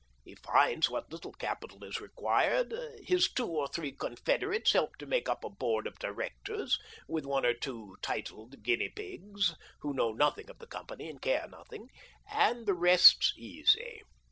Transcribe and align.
He 0.23 0.33
finds 0.33 0.89
what 0.89 1.11
little 1.11 1.31
capital 1.33 1.83
is 1.83 2.01
required; 2.01 2.73
his 3.05 3.31
two 3.31 3.45
or 3.45 3.67
three 3.67 3.91
confederates 3.91 4.71
help 4.73 4.95
to 4.97 5.05
make 5.05 5.29
up 5.29 5.43
a 5.43 5.49
board 5.51 5.85
of 5.85 5.99
directors, 5.99 6.79
with 7.07 7.23
one 7.23 7.45
or 7.45 7.53
two 7.53 7.97
titled 8.01 8.63
guinea 8.63 8.89
pigs, 8.89 9.53
who 9.81 9.93
know 9.93 10.11
nothing 10.11 10.49
of 10.49 10.57
the 10.57 10.65
company 10.65 11.07
and 11.07 11.21
care 11.21 11.47
nothing, 11.47 11.91
and 12.31 12.65
the 12.65 12.73
rest's 12.73 13.31
easy. 13.37 14.01